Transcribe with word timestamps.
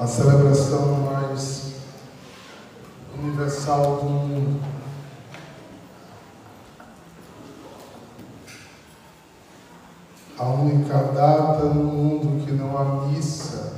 a 0.00 0.06
celebração 0.06 1.02
mais 1.02 1.74
universal 3.22 3.96
do 3.96 4.04
mundo. 4.04 4.60
A 10.38 10.44
única 10.44 10.94
data 10.94 11.64
no 11.66 11.84
mundo 11.84 12.46
que 12.46 12.50
não 12.52 12.78
há 12.78 13.08
missa 13.08 13.74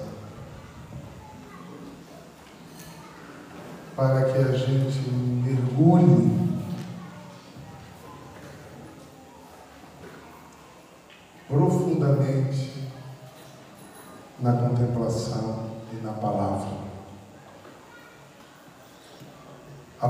para 3.96 4.26
que 4.26 4.38
a 4.38 4.52
gente 4.52 5.10
mergulhe 5.10 6.31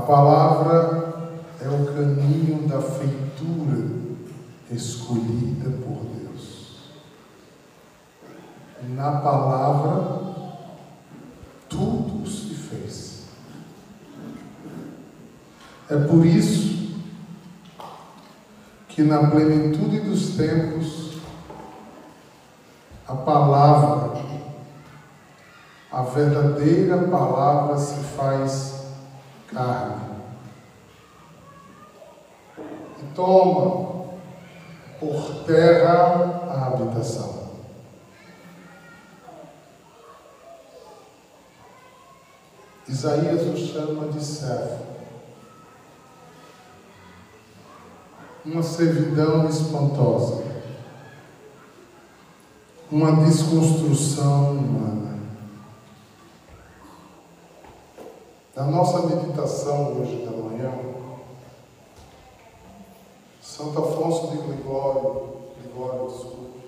palavra 0.05 1.13
é 1.61 1.67
o 1.67 1.85
caminho 1.93 2.67
da 2.67 2.81
feitura 2.81 4.03
escolhida 4.69 5.69
por 5.69 6.05
Deus. 6.05 6.77
Na 8.95 9.19
palavra, 9.19 10.33
tudo 11.69 12.27
se 12.27 12.53
fez. 12.53 13.23
É 15.89 15.97
por 15.97 16.25
isso 16.25 17.01
que, 18.89 19.03
na 19.03 19.29
plenitude 19.29 20.01
dos 20.01 20.35
tempos, 20.35 21.13
a 23.07 23.15
palavra, 23.15 24.21
a 25.91 26.01
verdadeira 26.03 26.97
palavra 27.07 27.77
se 27.77 28.03
faz 28.15 28.72
carne. 29.53 30.13
E 32.99 33.15
toma 33.15 33.93
por 34.99 35.43
terra 35.45 36.49
a 36.49 36.67
habitação. 36.67 37.43
Isaías 42.87 43.41
o 43.47 43.57
chama 43.57 44.11
de 44.11 44.23
servo. 44.23 44.83
Uma 48.45 48.61
servidão 48.61 49.47
espantosa. 49.47 50.43
Uma 52.91 53.23
desconstrução 53.23 54.51
humana. 54.51 55.02
Na 58.55 58.65
nossa 58.65 59.07
meditação 59.07 59.99
hoje 59.99 60.23
da 60.23 60.29
manhã, 60.29 60.71
Santo 63.41 63.79
Afonso 63.79 64.27
de 64.27 64.43
Ligório, 64.43 65.37
Ligório, 65.59 66.07
desculpe, 66.07 66.61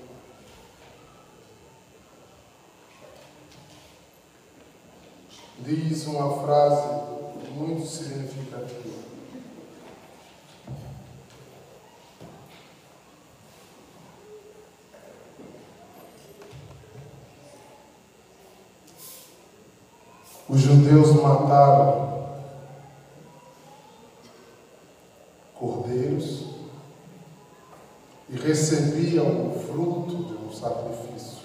diz 5.59 6.07
uma 6.07 6.41
frase 6.41 6.87
muito 7.51 7.85
significativa. 7.85 9.14
Os 20.55 20.61
judeus 20.61 21.11
mataram 21.21 22.29
cordeiros 25.53 26.45
e 28.29 28.37
recebiam 28.37 29.25
o 29.25 29.59
fruto 29.67 30.15
de 30.23 30.33
um 30.35 30.49
sacrifício. 30.49 31.39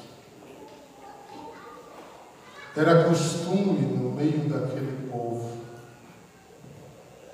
Era 2.77 3.09
costume 3.09 3.81
no 3.81 4.13
meio 4.13 4.49
daquele 4.49 5.11
povo 5.11 5.59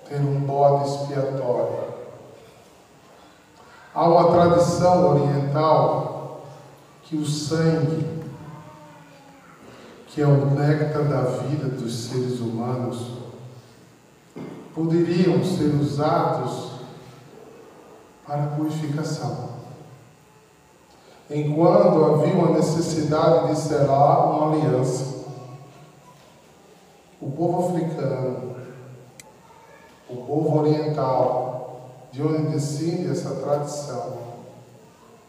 ter 0.09 0.21
um 0.21 0.41
bode 0.47 0.89
expiatório. 0.89 1.93
Há 3.93 4.09
uma 4.09 4.33
tradição 4.33 5.11
oriental 5.11 6.41
que 7.03 7.19
o 7.19 7.27
sangue 7.27 8.06
que 10.17 10.23
é 10.23 10.27
o 10.27 10.47
néctar 10.47 11.05
da 11.05 11.21
vida 11.43 11.69
dos 11.69 12.07
seres 12.07 12.41
humanos, 12.41 13.19
poderiam 14.75 15.45
ser 15.45 15.75
usados 15.79 16.71
para 18.27 18.47
purificação. 18.57 19.51
Enquanto 21.29 22.03
havia 22.03 22.33
uma 22.33 22.57
necessidade 22.57 23.49
de 23.49 23.61
selar 23.61 24.31
uma 24.31 24.55
aliança, 24.55 25.27
o 27.21 27.31
povo 27.33 27.69
africano, 27.69 28.57
o 30.09 30.17
povo 30.17 30.61
oriental, 30.61 31.91
de 32.11 32.23
onde 32.23 32.53
descende 32.53 33.11
essa 33.11 33.35
tradição, 33.35 34.17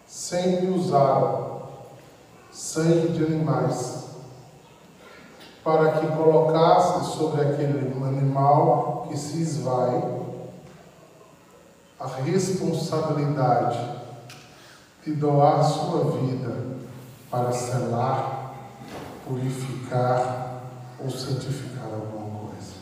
sempre 0.08 0.68
usaram 0.70 1.64
sangue 2.54 3.10
de 3.10 3.26
animais 3.26 3.97
para 5.68 6.00
que 6.00 6.08
colocasse 6.16 7.18
sobre 7.18 7.42
aquele 7.42 7.94
animal 8.02 9.06
que 9.10 9.18
se 9.18 9.42
esvai 9.42 10.02
a 12.00 12.08
responsabilidade 12.24 13.78
de 15.04 15.14
doar 15.16 15.62
sua 15.66 16.12
vida 16.12 16.68
para 17.30 17.52
selar, 17.52 18.54
purificar 19.28 20.62
ou 21.04 21.10
santificar 21.10 21.84
alguma 21.84 22.48
coisa. 22.48 22.76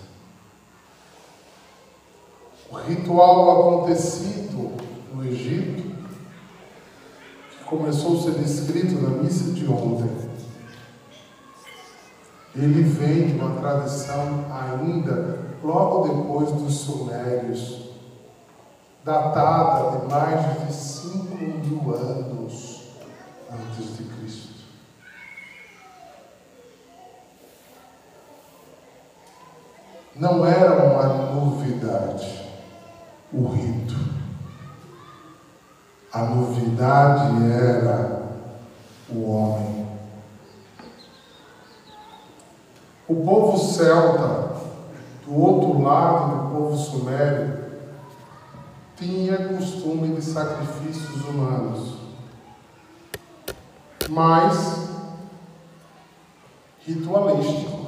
O 2.70 2.76
ritual 2.76 3.80
acontecido 3.80 4.74
no 5.12 5.26
Egito, 5.26 5.96
que 7.50 7.64
começou 7.64 8.20
a 8.20 8.22
ser 8.22 8.34
descrito 8.34 9.02
na 9.02 9.10
missa 9.24 9.54
de 9.54 9.66
ontem, 9.66 10.25
ele 12.56 12.84
vem 12.84 13.28
de 13.28 13.34
uma 13.34 13.60
tradição 13.60 14.46
ainda 14.52 15.40
logo 15.64 16.08
depois 16.08 16.52
dos 16.52 16.76
sumérios, 16.76 17.90
datada 19.04 19.98
de 19.98 20.08
mais 20.08 20.68
de 20.68 20.74
5 20.74 21.36
mil 21.36 21.96
anos 21.96 22.92
antes 23.52 23.98
de 23.98 24.04
Cristo. 24.04 24.56
Não 30.16 30.46
era 30.46 30.82
uma 30.82 31.34
novidade 31.34 32.46
o 33.34 33.48
rito. 33.50 33.96
A 36.14 36.24
novidade 36.24 37.52
era 37.52 38.24
o 39.10 39.30
homem. 39.30 39.75
O 43.08 43.16
povo 43.24 43.58
celta, 43.58 44.56
do 45.26 45.40
outro 45.40 45.82
lado 45.82 46.36
do 46.36 46.56
povo 46.56 46.76
sumério, 46.76 47.66
tinha 48.96 49.50
costume 49.50 50.16
de 50.16 50.22
sacrifícios 50.24 51.24
humanos, 51.26 51.98
mas 54.10 54.90
ritualístico, 56.80 57.86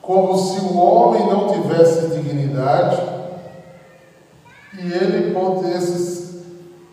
como 0.00 0.36
se 0.38 0.60
o 0.60 0.76
homem 0.76 1.26
não 1.26 1.52
tivesse 1.52 2.08
dignidade 2.16 3.00
e 4.78 4.92
ele 4.92 5.32
pudesse, 5.32 6.44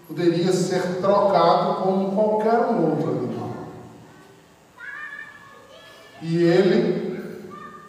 poderia 0.07 0.51
ser 0.51 1.01
trocado 1.01 1.83
como 1.83 2.11
qualquer 2.11 2.59
um 2.59 2.91
outro 2.91 3.09
animal. 3.09 3.40
E 6.21 6.43
ele 6.43 7.11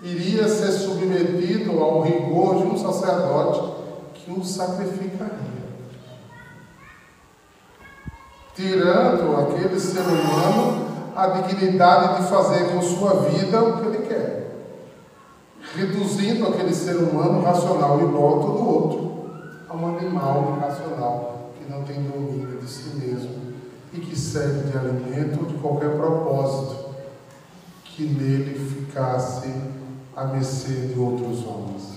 iria 0.03 0.49
ser 0.49 0.73
submetido 0.73 1.79
ao 1.79 2.01
rigor 2.01 2.59
de 2.59 2.65
um 2.65 2.79
sacerdote 2.79 3.73
que 4.15 4.31
o 4.31 4.45
sacrificaria. 4.45 5.63
Tirando 8.55 9.37
aquele 9.37 9.79
ser 9.79 10.01
humano 10.01 10.87
a 11.15 11.27
dignidade 11.27 12.23
de 12.23 12.29
fazer 12.29 12.71
com 12.71 12.83
sua 12.83 13.15
vida 13.29 13.63
o 13.63 13.79
que 13.79 13.87
ele 13.87 14.07
quer. 14.07 14.43
Reduzindo 15.75 16.49
aquele 16.49 16.75
ser 16.75 16.97
humano 16.97 17.43
racional 17.43 18.01
e 18.01 18.05
loto 18.05 18.47
do 18.47 18.69
outro 18.69 19.13
a 19.69 19.77
um 19.77 19.97
animal 19.97 20.57
irracional 20.57 21.51
que 21.57 21.71
não 21.71 21.83
tem 21.85 22.03
domínio 22.03 22.59
de 22.59 22.69
si 22.69 22.97
mesmo 22.97 23.53
e 23.93 24.01
que 24.01 24.19
serve 24.19 24.71
de 24.71 24.77
alimento 24.77 25.47
de 25.47 25.55
qualquer 25.55 25.97
propósito 25.97 26.82
que 28.03 28.09
nele 28.09 28.59
ficasse 28.59 29.49
a 30.17 30.25
mercê 30.25 30.89
de 30.89 30.99
outros 30.99 31.47
homens. 31.47 31.93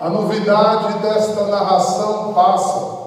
A 0.00 0.08
novidade 0.08 0.98
desta 0.98 1.44
narração 1.46 2.34
passa, 2.34 3.00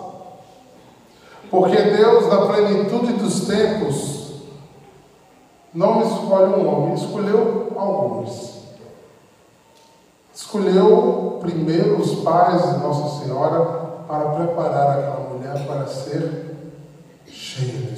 porque 1.50 1.76
Deus, 1.76 2.28
na 2.28 2.46
plenitude 2.46 3.14
dos 3.14 3.46
tempos, 3.46 4.44
não 5.74 6.02
escolhe 6.02 6.54
um 6.54 6.68
homem, 6.68 6.94
escolheu 6.94 7.74
alguns. 7.76 8.54
Escolheu 10.34 11.40
primeiro 11.42 12.00
os 12.00 12.24
pais 12.24 12.62
de 12.62 12.78
Nossa 12.78 13.24
Senhora 13.24 13.66
para 14.08 14.30
preparar 14.30 15.00
aquela 15.00 15.30
mulher 15.30 15.68
para 15.68 15.88
ser 15.88 16.56
cheia. 17.28 17.93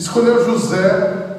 Escolheu 0.00 0.42
José 0.46 1.36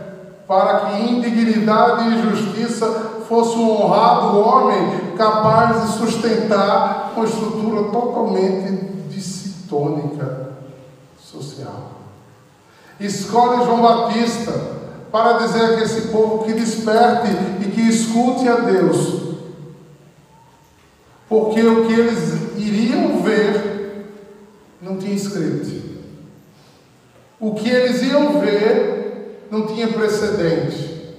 para 0.47 0.81
que 0.81 1.01
em 1.01 1.19
dignidade 1.19 2.09
e 2.09 2.29
justiça 2.29 2.85
fosse 3.27 3.57
um 3.57 3.71
honrado 3.71 4.37
homem 4.37 5.15
capaz 5.17 5.81
de 5.81 5.97
sustentar 5.97 7.11
uma 7.15 7.25
estrutura 7.25 7.89
totalmente 7.89 8.71
dissitônica 9.09 10.51
social. 11.19 11.93
Escolhe 12.99 13.65
João 13.65 13.81
Batista 13.81 14.53
para 15.11 15.39
dizer 15.39 15.77
que 15.77 15.83
esse 15.83 16.09
povo 16.09 16.43
que 16.45 16.53
desperte 16.53 17.31
e 17.61 17.65
que 17.65 17.81
escute 17.81 18.47
a 18.47 18.57
Deus, 18.57 19.37
porque 21.27 21.63
o 21.63 21.87
que 21.87 21.93
eles 21.93 22.57
iriam 22.57 23.23
ver 23.23 24.05
não 24.79 24.97
tinha 24.97 25.15
escrito. 25.15 25.90
O 27.41 27.55
que 27.55 27.67
eles 27.67 28.03
iam 28.03 28.39
ver 28.39 29.47
não 29.49 29.65
tinha 29.65 29.87
precedente. 29.87 31.15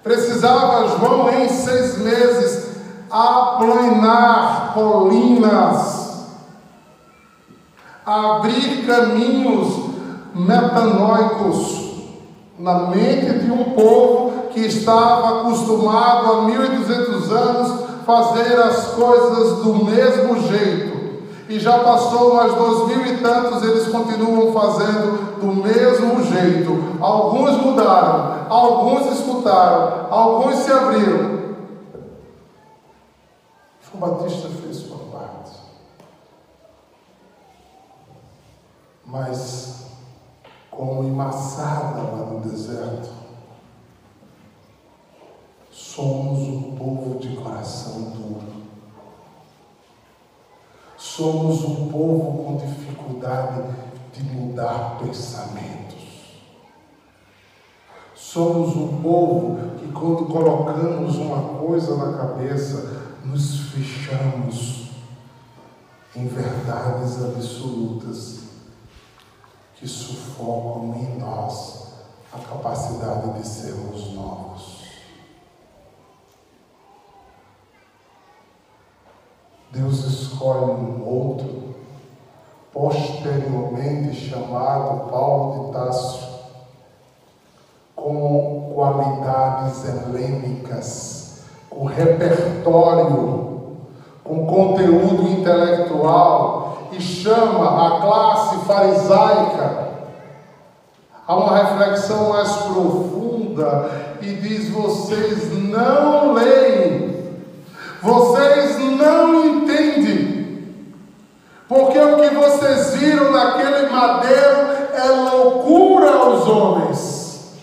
Precisava 0.00 0.96
João, 0.96 1.28
em 1.28 1.48
seis 1.48 1.98
meses, 1.98 2.76
aplanar 3.10 4.74
colinas, 4.74 6.26
abrir 8.06 8.86
caminhos 8.86 9.90
metanoicos 10.34 11.84
na 12.56 12.90
mente 12.90 13.40
de 13.40 13.50
um 13.50 13.72
povo 13.72 14.48
que 14.52 14.60
estava 14.60 15.40
acostumado 15.40 16.32
há 16.32 16.42
1200 16.42 17.32
anos 17.32 17.84
fazer 18.06 18.56
as 18.60 18.86
coisas 18.88 19.64
do 19.64 19.84
mesmo 19.84 20.40
jeito. 20.46 21.03
E 21.48 21.60
já 21.60 21.78
passou 21.84 22.36
mais 22.36 22.54
dois 22.54 22.88
mil 22.88 23.06
e 23.06 23.18
tantos, 23.18 23.62
eles 23.62 23.88
continuam 23.88 24.52
fazendo 24.52 25.38
do 25.40 25.46
mesmo 25.62 26.24
jeito. 26.24 26.98
Alguns 27.02 27.56
mudaram, 27.58 28.46
alguns 28.48 29.12
escutaram, 29.12 30.06
alguns 30.10 30.56
se 30.56 30.72
abriram. 30.72 31.54
João 33.82 34.16
Batista 34.16 34.48
fez 34.48 34.76
sua 34.76 34.96
parte. 35.12 35.52
Mas, 39.04 39.84
como 40.70 41.04
emassada 41.04 42.00
lá 42.00 42.26
no 42.26 42.40
deserto, 42.40 43.10
somos 45.70 46.38
um 46.40 46.74
povo 46.74 47.18
de 47.18 47.36
coração 47.36 48.00
duro. 48.00 48.64
Somos 51.16 51.62
um 51.62 51.88
povo 51.92 52.42
com 52.42 52.56
dificuldade 52.56 53.62
de 54.12 54.20
mudar 54.24 54.98
pensamentos. 54.98 56.02
Somos 58.16 58.74
um 58.74 59.00
povo 59.00 59.76
que, 59.78 59.92
quando 59.92 60.26
colocamos 60.26 61.14
uma 61.14 61.56
coisa 61.60 61.96
na 61.98 62.18
cabeça, 62.18 63.00
nos 63.24 63.60
fechamos 63.70 64.88
em 66.16 66.26
verdades 66.26 67.22
absolutas 67.22 68.40
que 69.76 69.86
sufocam 69.86 70.96
em 70.96 71.20
nós 71.20 71.92
a 72.32 72.38
capacidade 72.40 73.38
de 73.38 73.46
sermos 73.46 74.14
novos. 74.14 74.73
Deus 79.74 80.04
escolhe 80.04 80.70
um 80.70 81.04
outro, 81.04 81.74
posteriormente 82.72 84.14
chamado 84.14 85.10
Paulo 85.10 85.66
de 85.66 85.72
Tássio, 85.72 86.28
com 87.96 88.70
qualidades 88.72 89.84
helênicas, 89.84 91.42
com 91.68 91.86
repertório, 91.86 93.78
com 94.22 94.46
conteúdo 94.46 95.28
intelectual, 95.28 96.78
e 96.92 97.00
chama 97.00 97.86
a 97.86 98.00
classe 98.00 98.56
farisaica 98.66 99.88
a 101.26 101.34
uma 101.36 101.56
reflexão 101.56 102.28
mais 102.28 102.52
profunda 102.58 103.90
e 104.22 104.34
diz: 104.34 104.68
vocês 104.68 105.52
não 105.68 106.32
leem 106.32 107.14
vocês 108.04 108.78
não. 108.98 109.53
Porque 111.68 111.98
o 111.98 112.16
que 112.16 112.34
vocês 112.34 112.94
viram 112.94 113.32
naquele 113.32 113.88
madeiro 113.88 114.68
é 114.94 115.08
loucura 115.30 116.10
aos 116.14 116.46
homens. 116.46 117.54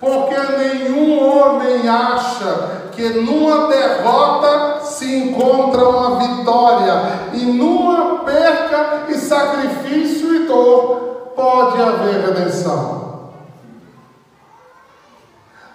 Porque 0.00 0.34
nenhum 0.34 1.28
homem 1.28 1.86
acha 1.86 2.88
que 2.92 3.08
numa 3.10 3.68
derrota 3.68 4.80
se 4.84 5.14
encontra 5.14 5.88
uma 5.88 6.18
vitória, 6.18 7.30
e 7.34 7.44
numa 7.44 8.24
perca 8.24 9.04
e 9.08 9.14
sacrifício 9.14 10.34
e 10.36 10.46
dor 10.46 11.32
pode 11.36 11.80
haver 11.80 12.26
redenção. 12.26 13.30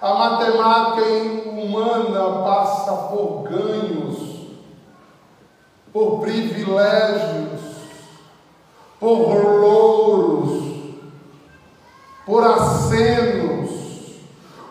A 0.02 0.14
matemática 0.14 1.02
humana 1.50 2.44
passa 2.44 2.92
por 2.92 3.44
ganhos, 3.44 4.25
por 5.96 6.20
privilégios, 6.20 7.62
por 9.00 9.62
louros, 9.62 10.62
por 12.26 12.44
acenos, 12.44 13.70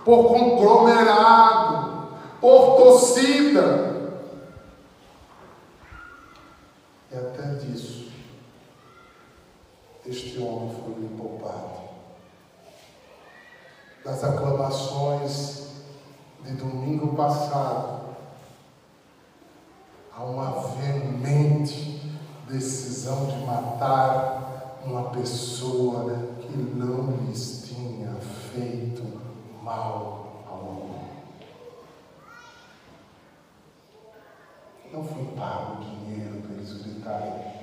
por 0.05 0.29
conglomerado, 0.29 2.09
por 2.43 2.77
torcida. 2.77 4.21
E 7.11 7.17
até 7.17 7.55
disso, 7.55 8.13
este 10.05 10.39
homem 10.43 10.75
foi 10.75 10.95
me 10.95 11.09
poupado 11.17 11.85
das 14.05 14.23
aclamações 14.23 15.69
de 16.43 16.53
domingo 16.53 17.17
passado, 17.17 18.05
há 20.17 20.23
uma 20.23 20.61
veemente 21.25 22.01
decisão 22.49 23.27
de 23.27 23.47
matar 23.47 24.81
uma 24.85 25.05
pessoa 25.11 26.29
que 26.41 26.57
não 26.57 27.11
lhes 27.27 27.65
tinha 27.67 28.15
feito 28.53 29.03
mal 29.63 30.45
algum. 30.47 30.95
Não 34.93 35.03
foi 35.03 35.25
pago 35.37 35.83
dinheiro 35.83 36.43
para 36.43 36.55
eles 36.57 36.73
gritarem 36.83 37.55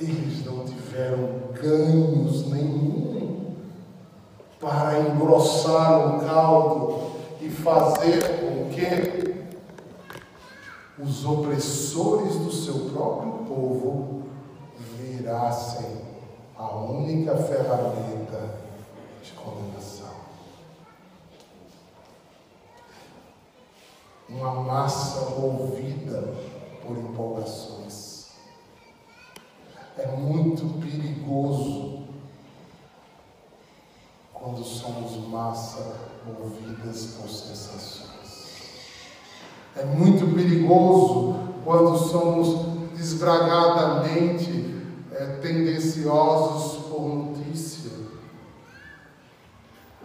eles 0.00 0.44
não 0.44 0.64
tiveram 0.64 1.52
ganhos 1.52 2.50
nenhum 2.50 3.54
para 4.60 4.98
engrossar 4.98 6.16
o 6.16 6.20
caldo 6.26 7.12
e 7.40 7.48
fazer 7.48 8.40
com 8.40 8.68
que 8.70 9.23
os 10.98 11.24
opressores 11.24 12.36
do 12.36 12.52
seu 12.52 12.90
próprio 12.90 13.32
povo 13.46 14.22
virassem 14.96 16.02
a 16.56 16.76
única 16.76 17.36
ferramenta 17.36 18.58
de 19.22 19.32
condenação. 19.32 20.14
Uma 24.28 24.54
massa 24.62 25.30
movida 25.30 26.32
por 26.86 26.96
empolgações 26.96 28.30
é 29.98 30.06
muito 30.08 30.80
perigoso 30.80 32.04
quando 34.32 34.64
somos 34.64 35.28
massa 35.28 35.96
movidas 36.26 37.14
por 37.16 37.28
sensações. 37.28 38.23
É 39.76 39.84
muito 39.84 40.34
perigoso 40.34 41.36
quando 41.64 41.96
somos 41.96 42.94
desbragadamente 42.96 44.82
é, 45.12 45.24
tendenciosos 45.42 46.84
por 46.84 47.08
notícia. 47.08 47.90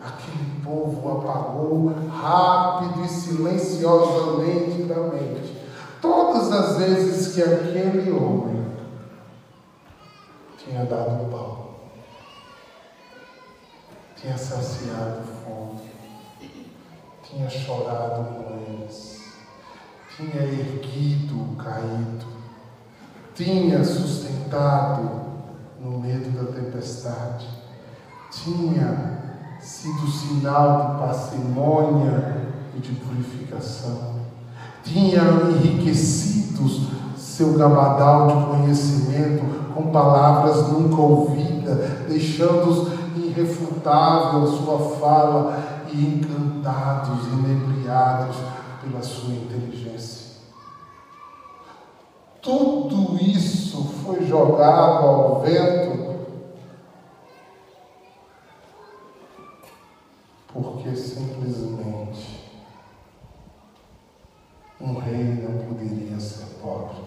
Aquele 0.03 0.61
povo 0.63 1.19
apagou 1.19 1.93
rápido 2.09 3.03
e 3.03 3.07
silenciosamente 3.07 4.83
da 4.83 4.95
mente 4.95 5.59
todas 6.01 6.51
as 6.51 6.77
vezes 6.77 7.33
que 7.33 7.41
aquele 7.41 8.11
homem 8.11 8.65
tinha 10.57 10.85
dado 10.85 11.29
pão, 11.29 11.69
tinha 14.15 14.37
saciado 14.37 15.23
fome, 15.43 15.91
tinha 17.23 17.49
chorado 17.49 18.23
com 18.35 18.59
eles, 18.67 19.18
tinha 20.19 20.43
erguido 20.43 21.33
o 21.35 21.55
caído, 21.55 22.25
tinha 23.33 23.81
sustentado 23.85 25.09
no 25.79 25.97
meio 25.97 26.29
da 26.31 26.51
tempestade, 26.51 27.47
tinha 28.29 29.17
sido 29.61 30.05
sinal 30.07 30.81
de 30.81 30.99
parcimônia 30.99 32.47
e 32.75 32.79
de 32.79 32.95
purificação, 32.95 34.15
tinha 34.83 35.21
enriquecido 35.51 36.67
seu 37.15 37.57
gabadal 37.57 38.27
de 38.27 38.45
conhecimento 38.47 39.73
com 39.73 39.89
palavras 39.89 40.67
nunca 40.67 40.99
ouvidas, 40.99 41.77
deixando-os 42.09 42.91
irrefutável 43.15 44.45
sua 44.47 44.97
fala 44.97 45.85
e 45.89 45.97
encantados, 45.97 47.25
inebriados 47.27 48.35
pela 48.89 49.03
sua 49.03 49.33
inteligência. 49.33 50.39
Tudo 52.41 53.21
isso 53.23 53.83
foi 54.03 54.25
jogado 54.25 55.05
ao 55.05 55.41
vento 55.41 56.09
porque 60.51 60.95
simplesmente 60.95 62.49
um 64.81 64.97
rei 64.97 65.23
não 65.23 65.67
poderia 65.67 66.19
ser 66.19 66.45
pobre. 66.61 66.97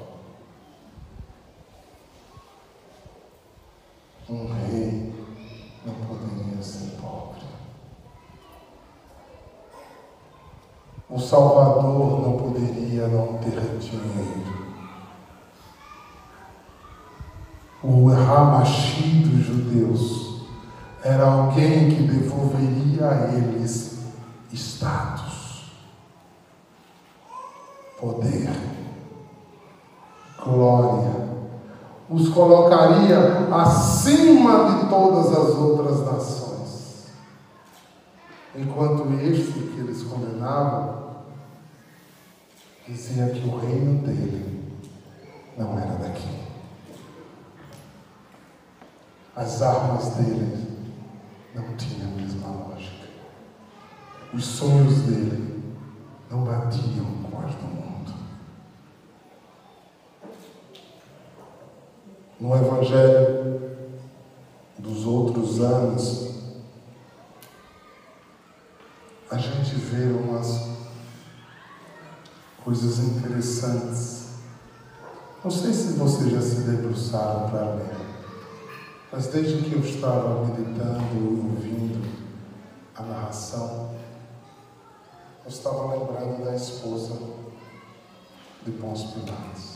Um 4.29 4.47
rei 4.47 5.13
não 5.85 5.95
poderia 6.07 6.63
ser 6.63 7.01
pobre. 7.01 7.42
O 11.13 11.21
Salvador 11.21 12.23
não 12.23 12.39
poderia 12.39 13.07
não 13.09 13.39
ter 13.39 13.79
dinheiro. 13.79 14.63
O 17.83 18.09
Ramashi 18.09 19.19
dos 19.19 19.45
judeus 19.45 20.47
era 21.05 21.25
alguém 21.25 21.91
que 21.91 22.03
devolveria 22.05 23.09
a 23.09 23.35
eles 23.35 23.99
status, 24.53 25.73
poder, 28.01 28.51
glória 30.43 31.33
os 32.13 32.29
colocaria 32.29 33.49
acima 33.51 34.69
de 34.71 34.89
todas 34.89 35.27
as 35.29 35.57
outras 35.57 36.05
nações. 36.05 37.07
Enquanto 38.55 39.11
este 39.23 39.51
que 39.51 39.81
eles 39.81 40.03
condenavam 40.03 41.02
dizia 42.87 43.29
que 43.29 43.47
o 43.49 43.59
reino 43.59 44.05
dele 44.05 44.63
não 45.57 45.79
era 45.79 45.95
daqui. 45.97 46.43
As 49.37 49.63
armas 49.63 50.17
dele 50.17 50.67
não 51.55 51.77
tinham 51.77 52.11
a 52.11 52.17
mesma 52.17 52.49
lógica. 52.49 53.09
Os 54.35 54.45
sonhos 54.45 55.03
dele 55.03 55.63
não 56.31 56.45
batiam 56.45 57.23
com 57.23 57.39
as 57.39 57.55
do 57.55 57.67
mundo. 57.67 58.13
No 62.41 62.57
Evangelho 62.57 63.61
dos 64.79 65.07
outros 65.07 65.61
anos, 65.61 66.33
a 69.31 69.39
gente 69.39 69.77
vê 69.77 70.13
umas 70.13 70.72
coisas 72.65 72.99
interessantes. 72.99 74.29
Não 75.43 75.51
sei 75.51 75.73
se 75.73 75.93
você 75.95 76.31
já 76.31 76.41
se 76.41 76.61
debruçaram 76.63 77.51
para 77.51 77.75
ler, 77.75 77.97
mas 79.11 79.27
desde 79.29 79.63
que 79.63 79.75
eu 79.75 79.81
estava 79.81 80.47
meditando 80.47 81.51
ouvindo 81.51 82.09
a 82.95 83.03
narração, 83.03 83.91
eu 85.45 85.51
estava 85.51 85.97
lembrando 85.97 86.45
da 86.45 86.55
esposa 86.55 87.19
de 88.65 88.71
Pôncio 88.73 89.09
Pilatos 89.09 89.73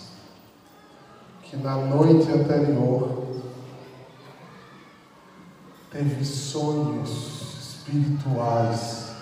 que 1.49 1.57
na 1.59 1.77
noite 1.77 2.29
anterior 2.33 3.25
teve 5.93 6.25
sonhos 6.25 7.53
espirituais 7.61 9.13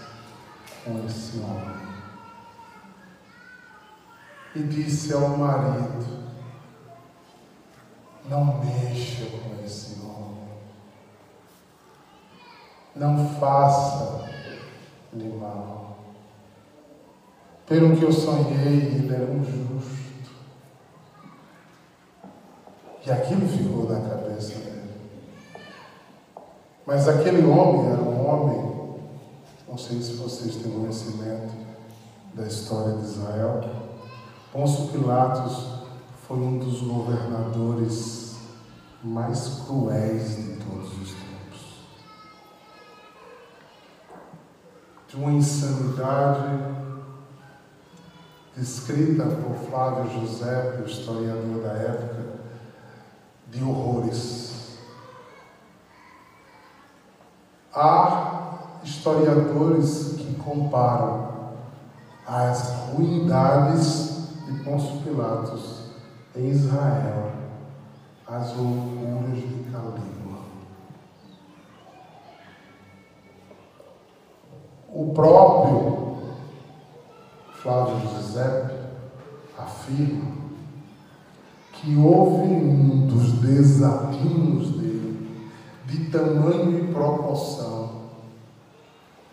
com 0.85 1.05
esse 1.07 1.39
homem. 1.39 1.84
E 4.55 4.63
disse 4.63 5.13
ao 5.13 5.37
marido: 5.37 6.25
Não 8.29 8.59
mexa 8.59 9.27
com 9.27 9.65
esse 9.65 10.01
homem. 10.01 10.45
Não 12.95 13.29
faça-lhe 13.41 15.29
mal. 15.37 15.99
Pelo 17.67 17.97
que 17.97 18.05
eu 18.05 18.13
sonhei, 18.13 18.95
ele 18.95 19.15
era 19.15 19.25
um 19.25 19.43
justo 19.45 20.05
e 23.07 23.11
aquilo 23.11 23.47
ficou 23.47 23.89
na 23.89 24.01
cabeça 24.09 24.59
dele. 24.61 24.95
Mas 26.87 27.07
aquele 27.07 27.45
homem 27.47 27.93
era 27.93 28.01
um 28.01 28.27
homem, 28.27 28.99
não 29.69 29.77
sei 29.77 30.01
se 30.01 30.15
vocês 30.15 30.57
têm 30.57 30.73
conhecimento 30.73 31.53
da 32.35 32.47
história 32.47 32.97
de 32.97 33.05
Israel. 33.05 33.84
Pôncio 34.55 34.87
Pilatos 34.93 35.67
foi 36.29 36.37
um 36.37 36.59
dos 36.61 36.83
governadores 36.83 38.37
mais 39.03 39.65
cruéis 39.67 40.37
de 40.37 40.65
todos 40.65 40.93
os 40.93 41.09
tempos. 41.11 41.87
De 45.09 45.17
uma 45.17 45.33
insanidade 45.33 46.73
descrita 48.57 49.25
por 49.25 49.57
Flávio 49.69 50.21
José, 50.21 50.81
o 50.81 50.89
historiador 50.89 51.61
da 51.61 51.73
época, 51.73 52.25
de 53.49 53.65
horrores. 53.65 54.79
Há 57.75 58.79
historiadores 58.85 60.15
que 60.17 60.33
comparam 60.37 61.55
as 62.25 62.69
ruindades 62.93 64.14
de 64.45 64.63
Pôncio 64.63 65.01
Pilatos 65.03 65.91
em 66.37 66.51
Israel 66.51 67.33
às 68.27 68.55
loucuras 68.57 69.39
de 69.39 69.71
Calígula. 69.71 70.45
O 74.89 75.13
próprio 75.13 76.17
Flávio 77.55 78.01
Giuseppe 78.01 78.75
afirma 79.59 80.35
que 81.73 81.97
houve 81.97 82.47
um 82.47 83.07
dos 83.07 83.33
desafios 83.41 84.71
dele, 84.79 85.51
de 85.87 86.11
tamanho 86.11 86.79
e 86.79 86.93
proporção, 86.93 88.05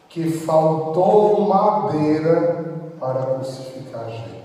que 0.10 0.30
faltou 0.30 1.48
madeira 1.48 2.94
para 3.00 3.36
crucificar 3.36 4.06
a 4.06 4.10
gente. 4.10 4.42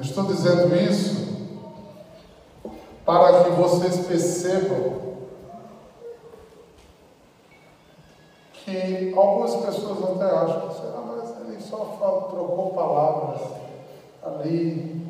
Eu 0.00 0.04
estou 0.04 0.24
dizendo 0.24 0.74
isso 0.76 1.28
para 3.04 3.44
que 3.44 3.50
vocês 3.50 4.06
percebam 4.06 4.94
que 8.52 9.12
algumas 9.14 9.56
pessoas 9.56 10.02
até 10.02 10.24
acham, 10.24 10.70
será, 10.72 11.00
mas 11.06 11.34
ele 11.46 11.60
só 11.60 11.98
fala, 12.00 12.30
trocou 12.30 12.70
palavras 12.70 13.42
ali. 14.22 15.06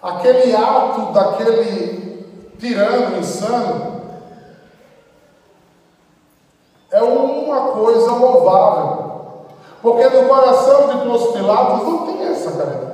Aquele 0.00 0.56
ato 0.56 1.12
daquele 1.12 2.54
tirano 2.58 3.18
insano 3.18 4.00
é 6.90 7.02
uma 7.02 7.72
coisa 7.72 8.12
louvável. 8.12 9.44
Porque 9.82 10.08
no 10.08 10.26
coração 10.26 10.88
de 10.88 11.06
Pôncio 11.06 11.32
Pilatos 11.34 11.86
não 11.86 12.06
essa 12.06 12.30
essa 12.30 12.52
caridade. 12.52 12.87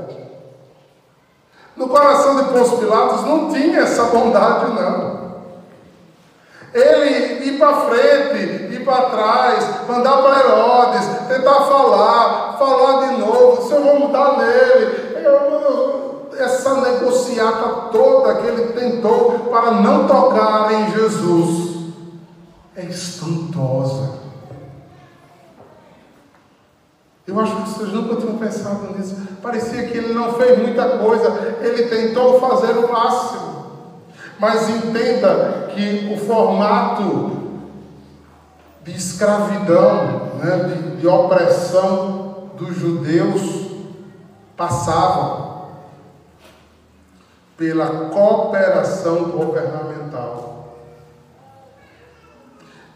No 1.84 1.90
coração 1.90 2.36
de 2.36 2.44
Pôncio 2.44 2.78
Pilatos 2.78 3.26
não 3.26 3.50
tinha 3.50 3.80
essa 3.80 4.04
bondade, 4.04 4.72
não. 4.72 5.34
Ele 6.72 7.44
ir 7.44 7.58
para 7.58 7.76
frente, 7.82 8.72
ir 8.74 8.84
para 8.86 9.10
trás, 9.10 9.86
mandar 9.86 10.22
para 10.22 10.40
Herodes, 10.40 11.06
tentar 11.28 11.60
falar, 11.60 12.56
falar 12.58 13.06
de 13.06 13.18
novo, 13.18 13.68
se 13.68 13.74
eu 13.74 13.82
vou 13.82 14.00
mudar 14.00 14.38
nele. 14.38 15.14
Eu, 15.22 16.30
essa 16.38 16.74
negociata 16.80 17.90
toda 17.92 18.36
que 18.36 18.46
ele 18.46 18.72
tentou 18.72 19.50
para 19.50 19.72
não 19.72 20.06
tocar 20.08 20.72
em 20.72 20.90
Jesus 20.90 21.92
é 22.76 22.84
espantosa. 22.86 24.23
Eu 27.26 27.40
acho 27.40 27.56
que 27.56 27.68
vocês 27.70 27.92
nunca 27.92 28.16
tinham 28.16 28.36
pensado 28.36 28.96
nisso. 28.96 29.16
Parecia 29.40 29.86
que 29.86 29.96
ele 29.96 30.12
não 30.12 30.34
fez 30.34 30.58
muita 30.58 30.98
coisa, 30.98 31.56
ele 31.60 31.84
tentou 31.84 32.38
fazer 32.38 32.72
o 32.72 32.92
máximo. 32.92 33.54
Mas 34.38 34.68
entenda 34.68 35.68
que 35.74 36.12
o 36.12 36.18
formato 36.26 37.44
de 38.82 38.92
escravidão, 38.94 40.32
né, 40.42 40.64
de, 40.64 40.96
de 40.96 41.06
opressão 41.06 42.50
dos 42.58 42.76
judeus 42.76 43.70
passava 44.56 45.44
pela 47.56 48.10
cooperação 48.10 49.30
governamental. 49.30 50.76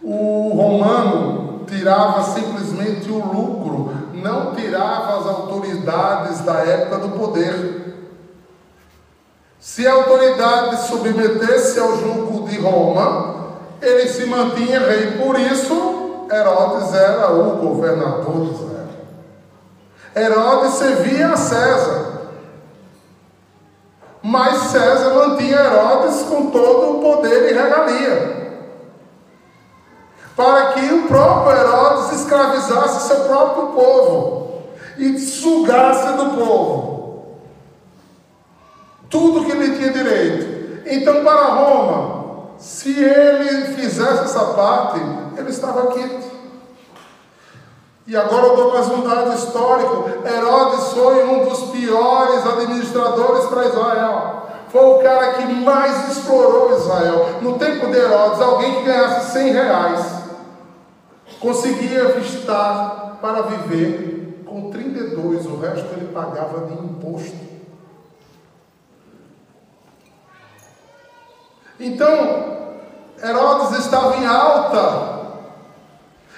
O 0.02 0.52
romano 0.54 1.64
tirava 1.66 2.22
simplesmente 2.22 3.10
o 3.10 3.18
lucro, 3.18 3.92
não 4.22 4.54
tirava 4.54 5.18
as 5.18 5.26
autoridades 5.26 6.40
da 6.40 6.54
época 6.60 6.98
do 6.98 7.08
poder. 7.10 7.78
Se 9.58 9.86
a 9.86 9.92
autoridade 9.92 10.86
submetesse 10.86 11.80
ao 11.80 11.96
julgo 11.96 12.48
de 12.48 12.58
Roma, 12.58 13.56
ele 13.82 14.08
se 14.08 14.24
mantinha 14.26 14.80
rei. 14.80 15.18
Por 15.18 15.38
isso, 15.38 16.26
Herodes 16.30 16.94
era 16.94 17.32
o 17.32 17.56
governador 17.56 18.46
de 18.46 18.54
Israel. 18.54 18.88
Herodes 20.14 20.74
servia 20.74 21.28
a 21.32 21.36
César. 21.36 22.08
Mas 24.22 24.70
César 24.70 25.14
mantinha 25.14 25.58
Herodes 25.58 26.22
com 26.22 26.50
todo 26.50 26.98
o 26.98 27.00
poder 27.00 27.50
e 27.50 27.54
regalia. 27.54 28.47
Para 30.38 30.72
que 30.74 30.94
o 30.94 31.08
próprio 31.08 31.58
Herodes 31.58 32.12
escravizasse 32.12 33.08
seu 33.08 33.24
próprio 33.24 33.66
povo 33.72 34.62
e 34.96 35.18
sugasse 35.18 36.12
do 36.12 36.30
povo 36.36 36.98
tudo 39.10 39.44
que 39.44 39.50
ele 39.50 39.76
tinha 39.76 39.92
direito. 39.92 40.82
Então, 40.86 41.24
para 41.24 41.46
Roma, 41.46 42.50
se 42.56 43.02
ele 43.02 43.74
fizesse 43.74 44.24
essa 44.24 44.44
parte, 44.54 45.00
ele 45.36 45.50
estava 45.50 45.88
quieto. 45.88 46.28
E 48.06 48.16
agora 48.16 48.46
eu 48.46 48.56
dou 48.56 48.72
mais 48.72 48.86
um 48.88 49.02
dado 49.02 49.34
histórico: 49.34 50.08
Herodes 50.24 50.92
foi 50.92 51.24
um 51.24 51.48
dos 51.48 51.70
piores 51.70 52.46
administradores 52.46 53.46
para 53.46 53.66
Israel. 53.66 54.42
Foi 54.70 54.84
o 54.84 54.98
cara 54.98 55.32
que 55.34 55.46
mais 55.46 56.10
explorou 56.10 56.76
Israel. 56.76 57.26
No 57.40 57.58
tempo 57.58 57.86
de 57.86 57.98
Herodes, 57.98 58.40
alguém 58.40 58.76
que 58.76 58.82
ganhasse 58.84 59.32
100 59.32 59.52
reais 59.52 60.17
conseguia 61.40 62.12
visitar 62.12 63.18
para 63.20 63.42
viver 63.42 64.44
com 64.46 64.70
32, 64.70 65.46
o 65.46 65.58
resto 65.58 65.92
ele 65.92 66.12
pagava 66.12 66.66
de 66.66 66.74
imposto. 66.74 67.48
Então, 71.80 72.58
Herodes 73.22 73.78
estava 73.78 74.16
em 74.16 74.26
alta 74.26 75.18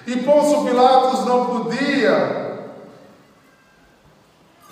e 0.06 0.16
Pôncio 0.16 0.64
Pilatos 0.64 1.24
não 1.24 1.46
podia 1.46 2.40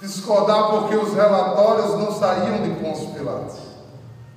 discordar 0.00 0.70
porque 0.70 0.96
os 0.96 1.14
relatórios 1.14 1.94
não 1.94 2.12
saíam 2.12 2.62
de 2.62 2.70
Pôncio 2.82 3.10
Pilatos, 3.10 3.58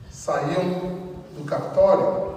saíam 0.10 1.02
do 1.36 1.44
cartório. 1.46 2.31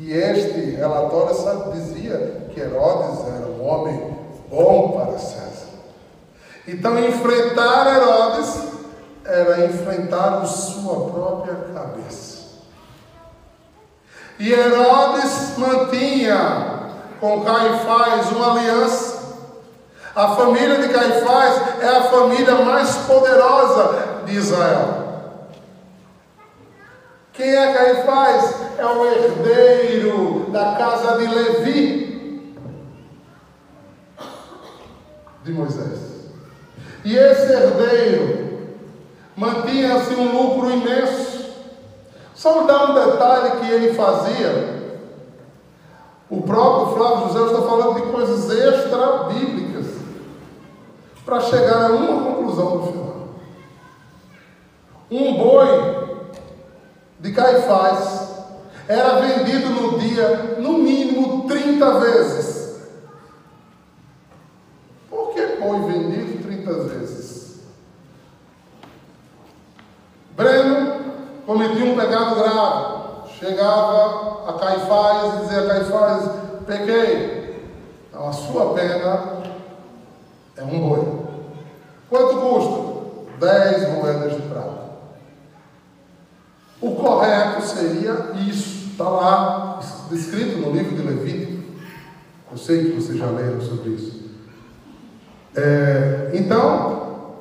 E 0.00 0.14
este 0.14 0.76
relatório 0.76 1.34
só 1.34 1.70
dizia 1.74 2.48
que 2.54 2.58
Herodes 2.58 3.20
era 3.28 3.46
um 3.46 3.68
homem 3.68 4.16
bom 4.48 4.92
para 4.92 5.18
César. 5.18 5.68
Então, 6.66 6.98
enfrentar 6.98 7.86
Herodes 7.86 8.62
era 9.26 9.66
enfrentar 9.66 10.38
a 10.38 10.46
sua 10.46 11.10
própria 11.10 11.54
cabeça. 11.74 12.38
E 14.38 14.50
Herodes 14.50 15.58
mantinha 15.58 16.88
com 17.20 17.44
Caifás 17.44 18.32
uma 18.32 18.52
aliança. 18.52 19.20
A 20.16 20.28
família 20.28 20.80
de 20.80 20.88
Caifás 20.88 21.82
é 21.82 21.88
a 21.88 22.04
família 22.04 22.54
mais 22.64 22.90
poderosa 23.06 24.22
de 24.24 24.34
Israel. 24.34 24.99
Quem 27.40 27.56
é 27.56 27.72
Caifás? 27.72 28.54
É 28.76 28.84
o 28.84 29.02
herdeiro 29.06 30.50
da 30.50 30.74
casa 30.74 31.16
de 31.16 31.26
Levi, 31.26 32.54
de 35.42 35.50
Moisés. 35.50 36.28
E 37.02 37.16
esse 37.16 37.50
herdeiro 37.50 38.76
mantinha-se 39.34 40.14
um 40.16 40.30
lucro 40.36 40.70
imenso. 40.70 41.54
Só 42.34 42.64
dar 42.64 42.90
um 42.90 42.94
detalhe 42.94 43.52
que 43.52 43.72
ele 43.72 43.94
fazia. 43.94 45.00
O 46.28 46.42
próprio 46.42 46.94
Flávio 46.94 47.28
José 47.28 47.52
está 47.52 47.66
falando 47.66 47.94
de 47.94 48.12
coisas 48.12 48.50
extra-bíblicas 48.50 49.86
para 51.24 51.40
chegar 51.40 51.86
a 51.86 51.94
uma 51.94 52.22
conclusão 52.22 52.76
no 52.76 52.86
final. 52.86 53.28
Um 55.10 55.38
boi 55.38 55.89
de 57.20 57.32
Caifás 57.32 58.30
era 58.88 59.20
vendido 59.20 59.70
no 59.70 59.98
dia, 59.98 60.56
no 60.58 60.78
mínimo, 60.78 61.46
30 61.46 61.98
vezes. 62.00 62.80
Por 65.08 65.32
que 65.32 65.46
boi 65.60 65.80
vendido 65.82 66.42
30 66.42 66.72
vezes? 66.84 67.60
Breno 70.36 71.00
cometia 71.46 71.84
um 71.84 71.96
pecado 71.96 72.34
grave. 72.36 73.00
Chegava 73.38 74.50
a 74.50 74.52
Caifás 74.58 75.34
e 75.34 75.42
dizia 75.42 75.60
a 75.60 75.66
Caifás, 75.66 76.30
pequei. 76.66 77.70
Então 78.08 78.28
a 78.28 78.32
sua 78.32 78.74
pena 78.74 79.42
é 80.56 80.62
um 80.64 80.88
boi. 80.88 81.20
Quanto 82.08 82.40
custa? 82.40 82.90
Dez 83.38 83.88
moedas 83.88 84.34
de 84.34 84.42
prata. 84.42 84.80
O 86.80 86.94
correto 86.96 87.62
seria 87.80 88.32
isso. 88.48 88.90
Está 88.90 89.08
lá, 89.08 89.80
escrito 90.12 90.58
no 90.58 90.72
livro 90.72 90.94
de 90.94 91.02
Levítico. 91.02 91.62
Eu 92.50 92.58
sei 92.58 92.84
que 92.84 93.00
vocês 93.00 93.18
já 93.18 93.26
leram 93.26 93.60
sobre 93.60 93.90
isso. 93.90 94.20
É, 95.56 96.30
então, 96.34 97.36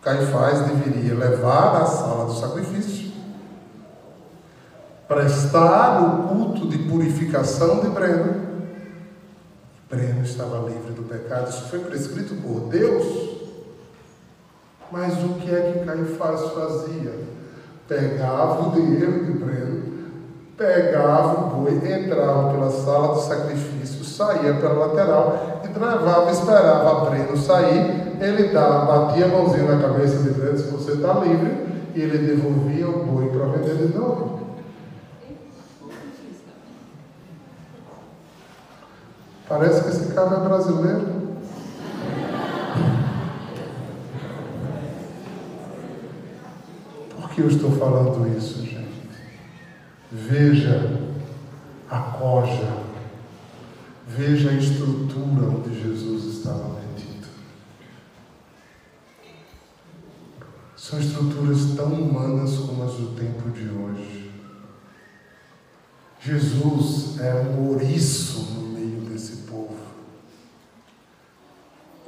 Caifás 0.00 0.60
deveria 0.66 1.14
levar 1.14 1.82
à 1.82 1.86
sala 1.86 2.24
do 2.26 2.32
sacrifício, 2.32 3.12
prestar 5.06 6.00
o 6.00 6.28
culto 6.28 6.68
de 6.68 6.78
purificação 6.78 7.80
de 7.80 7.88
Breno. 7.88 8.46
Breno 9.90 10.22
estava 10.22 10.68
livre 10.68 10.92
do 10.92 11.02
pecado, 11.02 11.50
isso 11.50 11.68
foi 11.68 11.80
prescrito 11.80 12.34
por 12.36 12.68
Deus. 12.68 13.36
Mas 14.90 15.14
o 15.22 15.34
que 15.34 15.50
é 15.54 15.72
que 15.72 15.84
Caifás 15.84 16.40
fazia? 16.52 17.35
Pegava 17.88 18.68
o 18.68 18.70
dinheiro 18.72 19.24
de 19.24 19.32
Breno, 19.32 19.82
pegava 20.56 21.40
o 21.40 21.60
boi, 21.60 21.74
entrava 21.74 22.50
pela 22.52 22.70
sala 22.70 23.14
do 23.14 23.20
sacrifício, 23.20 24.04
saía 24.04 24.54
pela 24.54 24.86
lateral 24.86 25.60
e 25.64 25.78
levava, 25.78 26.30
esperava 26.30 27.10
Breno 27.10 27.36
sair 27.36 28.06
ele 28.20 28.48
dá, 28.48 28.84
batia 28.84 29.26
a 29.26 29.28
mãozinha 29.28 29.74
na 29.74 29.82
cabeça 29.82 30.22
de 30.22 30.30
Breno, 30.30 30.58
se 30.58 30.70
você 30.70 30.92
está 30.92 31.14
livre, 31.14 31.66
e 31.94 32.00
ele 32.00 32.18
devolvia 32.18 32.88
o 32.88 33.04
boi 33.04 33.28
para 33.28 33.46
vender 33.46 33.76
de 33.76 33.96
novo. 33.96 34.40
Parece 39.48 39.82
que 39.82 39.88
esse 39.90 40.12
cara 40.12 40.36
é 40.36 40.40
brasileiro. 40.40 41.15
que 47.36 47.42
eu 47.42 47.48
estou 47.48 47.70
falando 47.70 48.34
isso, 48.34 48.64
gente? 48.64 49.10
Veja 50.10 50.90
a 51.90 51.98
coja, 51.98 52.82
veja 54.08 54.48
a 54.48 54.54
estrutura 54.54 55.46
onde 55.46 55.78
Jesus 55.78 56.38
estava 56.38 56.80
metido. 56.80 57.26
São 60.74 60.98
estruturas 60.98 61.76
tão 61.76 61.92
humanas 61.92 62.56
como 62.56 62.82
as 62.84 62.94
do 62.94 63.14
tempo 63.14 63.50
de 63.50 63.68
hoje. 63.68 64.30
Jesus 66.18 67.20
é 67.20 67.34
um 67.34 67.68
ouriço 67.68 68.54
no 68.54 68.65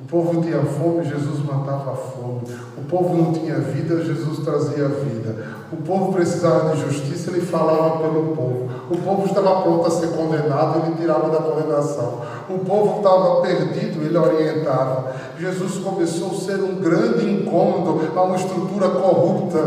povo 0.08 0.40
tinha 0.40 0.62
fome, 0.62 1.04
Jesus 1.04 1.44
matava 1.44 1.92
a 1.92 1.96
fome. 1.96 2.40
O 2.78 2.82
povo 2.88 3.14
não 3.14 3.32
tinha 3.32 3.58
vida, 3.58 4.02
Jesus 4.02 4.38
trazia 4.38 4.88
vida. 4.88 5.58
O 5.70 5.76
povo 5.76 6.12
precisava 6.14 6.74
de 6.74 6.80
justiça, 6.80 7.30
ele 7.30 7.42
falava 7.42 7.98
pelo 7.98 8.34
povo. 8.34 8.70
O 8.90 8.96
povo 8.96 9.26
estava 9.26 9.62
pronto 9.62 9.86
a 9.86 9.90
ser 9.90 10.08
condenado, 10.08 10.82
ele 10.86 10.96
tirava 10.96 11.28
da 11.28 11.42
condenação. 11.42 12.22
O 12.48 12.58
povo 12.60 12.98
estava 12.98 13.42
perdido, 13.42 14.02
ele 14.02 14.16
orientava. 14.16 15.14
Jesus 15.38 15.76
começou 15.84 16.30
a 16.30 16.40
ser 16.40 16.62
um 16.62 16.76
grande 16.76 17.30
incômodo 17.30 18.00
a 18.16 18.22
uma 18.22 18.36
estrutura 18.36 18.88
corrupta 18.88 19.58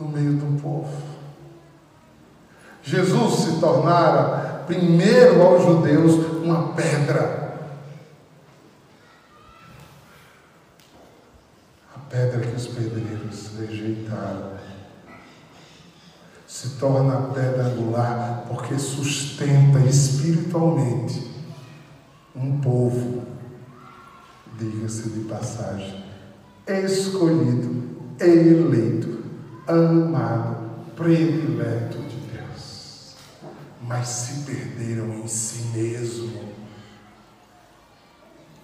no 0.00 0.08
meio 0.08 0.32
do 0.32 0.62
povo. 0.62 0.88
Jesus 2.82 3.34
se 3.34 3.60
tornara, 3.60 4.62
primeiro 4.66 5.42
aos 5.42 5.62
judeus, 5.62 6.14
uma 6.42 6.68
pedra 6.68 7.48
que 12.40 12.56
os 12.56 12.66
pedreiros 13.38 13.50
rejeitaram. 13.58 14.58
Se 16.46 16.70
torna 16.70 17.32
pedra 17.34 17.66
angular 17.66 18.44
porque 18.48 18.78
sustenta 18.78 19.78
espiritualmente 19.80 21.28
um 22.34 22.60
povo, 22.60 23.22
diga-se 24.58 25.10
de 25.10 25.20
passagem, 25.28 26.04
escolhido, 26.66 27.96
eleito, 28.18 29.24
amado, 29.66 30.70
predileto 30.96 31.98
de 31.98 32.16
Deus. 32.32 33.14
Mas 33.82 34.08
se 34.08 34.44
perderam 34.44 35.14
em 35.14 35.28
si 35.28 35.68
mesmo. 35.76 36.48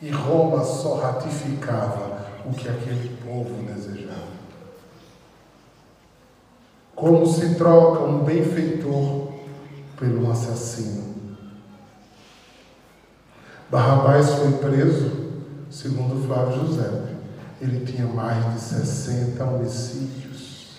E 0.00 0.10
Roma 0.10 0.64
só 0.64 1.00
ratificava 1.00 2.24
o 2.44 2.52
que 2.52 2.68
aquele 2.68 3.16
povo 3.24 3.62
desejava. 3.62 4.23
Como 7.04 7.26
se 7.26 7.54
troca 7.56 8.04
um 8.04 8.24
benfeitor 8.24 9.30
pelo 9.98 10.30
assassino. 10.30 11.36
Barrabás 13.70 14.30
foi 14.30 14.52
preso, 14.52 15.10
segundo 15.70 16.26
Flávio 16.26 16.66
José. 16.66 17.16
Ele 17.60 17.84
tinha 17.84 18.06
mais 18.06 18.54
de 18.54 18.58
60 18.58 19.44
homicídios. 19.44 20.78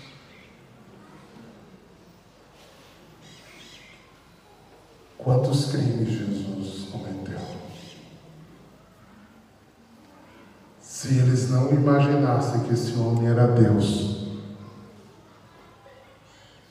Quantos 5.20 5.66
crimes 5.66 6.10
Jesus 6.10 6.90
cometeu? 6.92 7.38
se 10.82 11.20
eles 11.20 11.52
não 11.52 11.72
imaginassem 11.72 12.62
que 12.62 12.74
esse 12.74 12.94
homem 12.98 13.28
era 13.28 13.46
Deus. 13.46 14.15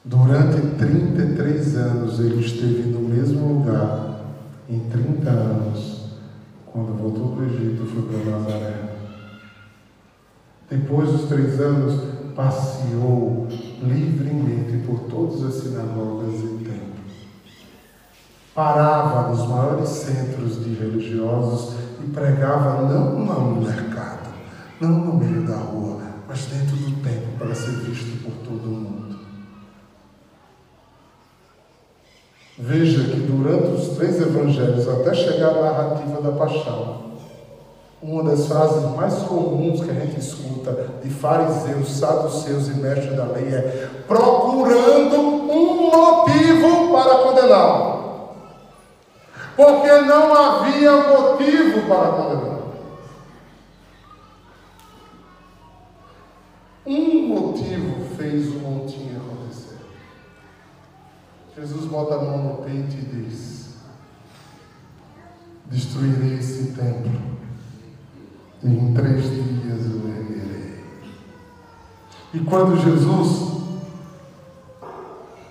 Durante 0.05 0.61
33 0.77 1.77
anos 1.77 2.21
ele 2.21 2.45
esteve 2.45 2.91
no 2.91 3.01
mesmo 3.01 3.55
lugar, 3.55 4.21
em 4.69 4.81
30 4.81 5.31
anos, 5.31 6.11
quando 6.67 6.99
voltou 6.99 7.31
para 7.31 7.45
o 7.45 7.47
Egito, 7.47 7.87
foi 7.87 8.03
para 8.03 8.39
Nazaré. 8.39 8.97
Depois 10.69 11.11
dos 11.11 11.29
três 11.29 11.59
anos, 11.59 12.01
passeou 12.35 13.49
livremente 13.83 14.87
por 14.87 15.01
todas 15.09 15.43
as 15.43 15.55
sinagogas 15.63 16.35
e 16.41 16.65
templos. 16.65 17.29
Parava 18.55 19.31
nos 19.31 19.49
maiores 19.49 19.89
centros 19.89 20.65
de 20.65 20.75
religiosos 20.75 21.77
e 22.05 22.11
pregava 22.11 22.83
não 22.83 23.21
no 23.21 23.63
mercado 23.63 24.25
não 24.81 24.91
no 24.91 25.15
meio 25.15 25.47
da 25.47 25.57
rua, 25.57 26.03
mas 26.29 26.47
dentro 26.47 26.77
do 26.77 27.03
templo 27.03 27.39
para 27.39 27.55
ser 27.55 27.73
visto 27.81 28.23
por 28.23 28.33
todo 28.45 28.69
mundo. 28.69 29.04
Veja 32.57 33.03
que 33.03 33.17
durante 33.17 33.73
os 33.73 33.97
três 33.97 34.21
evangelhos, 34.21 34.89
até 34.89 35.13
chegar 35.13 35.49
à 35.49 35.63
narrativa 35.63 36.23
da 36.23 36.31
paixão, 36.31 37.05
uma 38.01 38.23
das 38.23 38.47
frases 38.47 38.95
mais 38.95 39.15
comuns 39.23 39.83
que 39.83 39.91
a 39.91 39.95
gente 39.95 40.21
escuta 40.21 40.91
de 41.03 41.11
fariseus, 41.11 41.89
saduceus 41.99 42.69
e 42.69 42.75
mestres 42.75 43.17
da 43.17 43.25
lei 43.25 43.49
é 43.49 43.89
procurando 44.07 45.19
um 45.19 45.91
motivo 45.91 46.93
para 46.93 47.15
condená-lo. 47.25 48.05
Porque 49.57 49.91
não 50.03 50.33
havia 50.33 50.93
motivo 50.93 51.89
para 51.89 52.09
condená-lo. 52.13 52.54
Bota 61.95 62.17
a 62.17 62.19
mão 62.19 62.39
no 62.43 62.55
peito 62.65 62.97
e 62.97 63.23
diz: 63.23 63.77
Destruirei 65.67 66.39
esse 66.39 66.73
templo, 66.73 67.13
e 68.65 68.69
em 68.69 68.93
três 68.93 69.23
dias 69.23 69.87
o 69.87 70.09
erguerei. 70.09 70.85
E 72.35 72.41
quando 72.41 72.83
Jesus, 72.83 73.63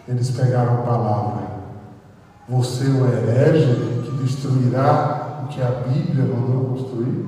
eles 0.06 0.32
pegaram 0.32 0.82
a 0.82 0.86
palavra: 0.86 1.43
Você 2.49 2.88
é 2.88 2.89
o 2.89 3.08
herege 3.08 4.03
que 4.03 4.23
destruirá 4.23 5.45
o 5.45 5.47
que 5.47 5.62
a 5.62 5.71
Bíblia 5.88 6.25
mandou 6.25 6.71
construir? 6.71 7.23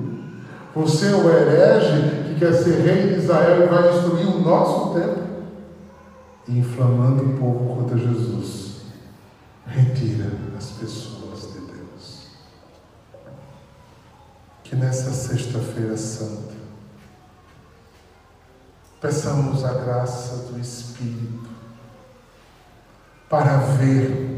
Você 0.74 1.06
é 1.06 1.16
o 1.16 1.30
herege 1.30 2.26
quer 2.38 2.52
ser 2.52 2.82
rei 2.82 3.14
de 3.14 3.20
Israel 3.20 3.64
e 3.64 3.66
vai 3.66 3.90
destruir 3.90 4.26
o 4.26 4.40
nosso 4.40 4.92
templo, 4.92 5.22
inflamando 6.46 7.22
o 7.24 7.32
povo 7.38 7.76
contra 7.76 7.96
Jesus. 7.96 8.75
Retira 9.66 10.30
as 10.56 10.70
pessoas 10.70 11.52
de 11.52 11.60
Deus. 11.60 12.26
Que 14.64 14.76
nessa 14.76 15.12
sexta-feira 15.12 15.96
santa, 15.96 16.54
peçamos 19.00 19.64
a 19.64 19.72
graça 19.72 20.36
do 20.50 20.58
Espírito 20.60 21.50
para 23.28 23.56
ver 23.56 24.36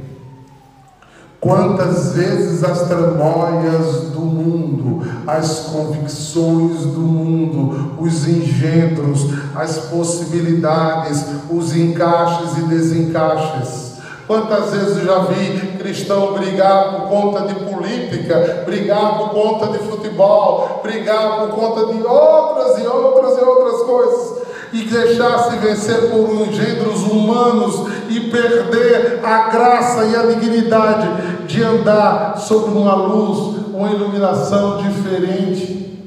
Quantas 1.40 2.14
vezes 2.14 2.64
as 2.64 2.88
tramóias 2.88 4.10
do 4.10 4.20
mundo, 4.20 5.06
as 5.24 5.60
convicções 5.60 6.80
do 6.80 7.00
mundo, 7.00 7.94
os 7.98 8.26
engendros, 8.26 9.30
as 9.54 9.78
possibilidades, 9.86 11.24
os 11.48 11.76
encaixes 11.76 12.58
e 12.58 12.62
desencaixes. 12.62 13.87
Quantas 14.28 14.72
vezes 14.72 14.98
eu 14.98 15.06
já 15.06 15.20
vi 15.20 15.78
cristão 15.78 16.34
brigar 16.34 16.92
por 16.92 17.08
conta 17.08 17.48
de 17.48 17.54
política, 17.54 18.62
brigar 18.66 19.16
por 19.16 19.30
conta 19.30 19.68
de 19.68 19.78
futebol, 19.78 20.80
brigar 20.82 21.38
por 21.38 21.48
conta 21.48 21.94
de 21.94 22.06
outras 22.06 22.78
e 22.78 22.86
outras 22.86 23.38
e 23.38 23.40
outras 23.40 23.82
coisas 23.84 24.38
e 24.70 24.84
deixar-se 24.84 25.56
vencer 25.56 26.10
por 26.10 26.28
engendros 26.46 27.04
humanos 27.04 27.90
e 28.10 28.20
perder 28.28 29.20
a 29.24 29.48
graça 29.48 30.04
e 30.04 30.14
a 30.14 30.26
dignidade 30.26 31.08
de 31.46 31.62
andar 31.62 32.36
sob 32.36 32.68
uma 32.68 32.94
luz, 32.94 33.64
uma 33.72 33.90
iluminação 33.90 34.76
diferente. 34.76 36.04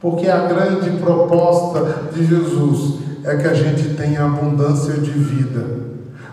Porque 0.00 0.26
a 0.26 0.38
grande 0.38 0.90
proposta 0.98 2.08
de 2.14 2.24
Jesus 2.24 2.94
é 3.24 3.36
que 3.36 3.46
a 3.46 3.52
gente 3.52 3.94
tenha 3.94 4.24
abundância 4.24 4.94
de 4.94 5.10
vida, 5.10 5.85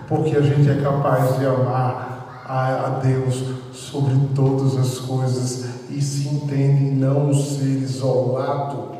porque 0.07 0.35
a 0.35 0.41
gente 0.41 0.69
é 0.69 0.81
capaz 0.81 1.37
de 1.37 1.45
amar 1.45 2.45
a, 2.45 2.99
Deus 3.03 3.43
sobre 3.73 4.13
todas 4.35 4.77
as 4.77 4.99
coisas 4.99 5.65
e 5.89 6.01
se 6.01 6.27
entende 6.27 6.91
não 6.91 7.33
ser 7.33 7.79
isolado 7.79 8.93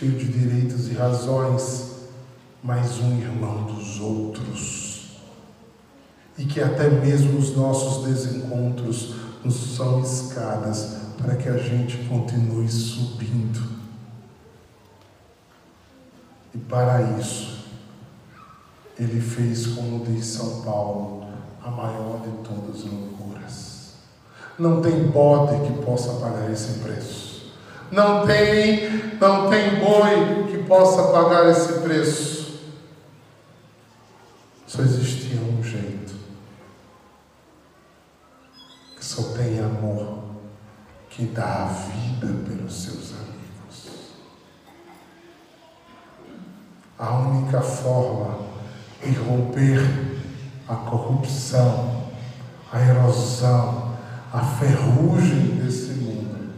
cheio 0.00 0.12
de 0.12 0.26
direitos 0.26 0.88
e 0.88 0.94
razões, 0.94 1.90
mas 2.62 3.00
um 3.00 3.18
irmão 3.18 3.64
dos 3.64 4.00
outros. 4.00 5.18
E 6.38 6.44
que 6.44 6.60
até 6.60 6.88
mesmo 6.88 7.38
os 7.38 7.54
nossos 7.54 8.06
desencontros 8.06 9.14
nos 9.44 9.76
são 9.76 10.00
escadas 10.00 10.96
para 11.18 11.36
que 11.36 11.48
a 11.48 11.58
gente 11.58 11.98
continue 12.08 12.68
subindo. 12.68 13.60
E 16.54 16.58
para 16.58 17.02
isso, 17.18 17.59
ele 19.00 19.18
fez, 19.18 19.66
como 19.68 20.04
diz 20.04 20.26
São 20.26 20.60
Paulo, 20.60 21.26
a 21.62 21.70
maior 21.70 22.20
de 22.20 22.30
todas 22.46 22.84
as 22.84 22.92
loucuras. 22.92 23.94
Não 24.58 24.82
tem 24.82 25.04
bode 25.04 25.66
que 25.66 25.82
possa 25.82 26.12
pagar 26.20 26.50
esse 26.52 26.80
preço. 26.80 27.50
Não 27.90 28.26
tem, 28.26 29.16
não 29.18 29.48
tem 29.48 29.76
boi 29.76 30.44
que 30.50 30.62
possa 30.64 31.10
pagar 31.10 31.48
esse 31.48 31.80
preço. 31.80 32.60
Só 34.66 34.82
existia 34.82 35.40
um 35.40 35.62
jeito. 35.62 36.14
Que 38.96 39.04
só 39.04 39.32
tem 39.32 39.60
amor 39.60 40.24
que 41.08 41.24
dá 41.24 41.64
a 41.64 41.66
vida 41.66 42.26
pelos 42.46 42.82
seus 42.82 43.14
amigos. 43.14 44.10
A 46.98 47.14
única 47.18 47.62
forma 47.62 48.59
de 49.02 49.12
romper 49.18 49.80
a 50.68 50.74
corrupção, 50.76 52.04
a 52.72 52.80
erosão, 52.80 53.94
a 54.32 54.40
ferrugem 54.40 55.56
desse 55.56 55.92
mundo 55.94 56.50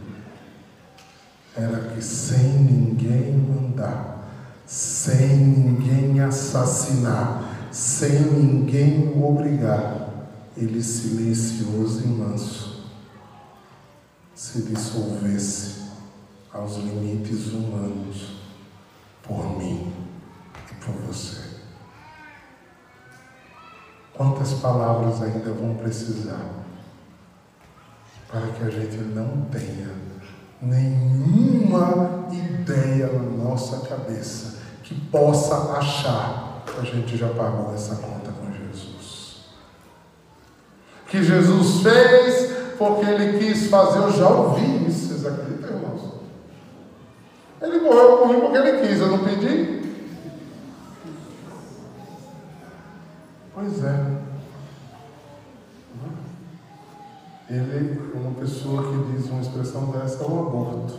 era 1.55 1.89
que 1.89 2.01
sem 2.01 2.53
ninguém 2.53 3.33
mandar, 3.33 4.27
sem 4.65 5.37
ninguém 5.37 6.19
assassinar, 6.19 7.67
sem 7.71 8.21
ninguém 8.21 9.13
o 9.15 9.27
obrigar, 9.27 10.09
ele 10.55 10.81
silencioso 10.81 12.03
e 12.03 12.07
manso 12.07 12.73
se 14.35 14.63
dissolvesse 14.63 15.83
aos 16.51 16.75
limites 16.77 17.53
humanos 17.53 18.39
por 19.23 19.57
mim 19.57 19.91
e 20.71 20.75
por 20.83 20.93
você. 21.07 21.42
Quantas 24.23 24.53
palavras 24.53 25.21
ainda 25.21 25.51
vão 25.51 25.75
precisar 25.75 26.45
para 28.31 28.39
que 28.39 28.63
a 28.63 28.69
gente 28.69 28.95
não 29.13 29.47
tenha 29.51 29.93
nenhuma 30.61 32.29
ideia 32.31 33.07
na 33.07 33.43
nossa 33.43 33.85
cabeça 33.85 34.59
que 34.81 34.95
possa 34.95 35.73
achar 35.77 36.63
que 36.65 36.79
a 36.79 36.83
gente 36.83 37.17
já 37.17 37.27
pagou 37.27 37.73
essa 37.73 37.95
conta 37.95 38.31
com 38.31 38.49
Jesus. 38.49 39.41
Que 41.07 41.21
Jesus 41.21 41.81
fez 41.81 42.77
porque 42.77 43.05
ele 43.05 43.39
quis 43.39 43.69
fazer, 43.69 43.99
eu 43.99 44.11
já 44.13 44.29
ouvi 44.29 44.87
isso, 44.87 45.09
vocês 45.09 45.25
acreditam, 45.25 45.69
irmãos? 45.69 46.13
Ele 47.61 47.81
morreu 47.81 48.19
por 48.19 48.29
mim 48.29 48.39
porque 48.39 48.57
ele 48.57 48.87
quis, 48.87 49.01
eu 49.01 49.07
não 49.07 49.19
pedi. 49.19 49.82
Pois 53.53 53.83
é. 53.83 54.23
Ele 57.49 58.11
uma 58.15 58.31
pessoa 58.39 58.81
que 58.81 59.11
diz 59.11 59.29
uma 59.29 59.41
expressão 59.41 59.91
dessa 59.91 60.23
é 60.23 60.27
um 60.27 60.47
aborto. 60.47 60.97